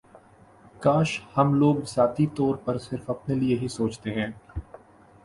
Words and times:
کاش 0.81 1.09
ہم 1.37 1.53
لوگ 1.53 1.75
ذاتی 1.87 2.25
طور 2.37 2.55
پر 2.65 2.77
صرف 2.79 3.09
اپنے 3.09 3.35
لیے 3.35 3.57
ہی 3.57 3.67
سوچتے 3.69 4.13
ہیں 4.13 4.27